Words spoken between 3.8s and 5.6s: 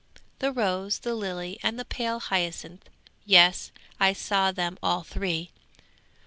I saw them all three.